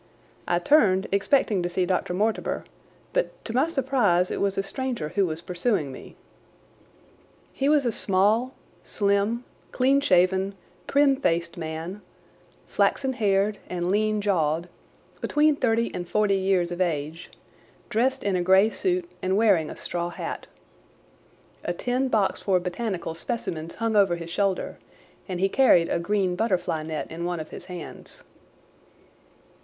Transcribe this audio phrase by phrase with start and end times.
[0.47, 2.15] I turned, expecting to see Dr.
[2.15, 2.63] Mortimer,
[3.13, 6.15] but to my surprise it was a stranger who was pursuing me.
[7.53, 10.55] He was a small, slim, clean shaven,
[10.87, 12.01] prim faced man,
[12.65, 14.69] flaxen haired and lean jawed,
[15.21, 17.29] between thirty and forty years of age,
[17.87, 20.47] dressed in a grey suit and wearing a straw hat.
[21.63, 24.79] A tin box for botanical specimens hung over his shoulder
[25.29, 28.23] and he carried a green butterfly net in one of his hands.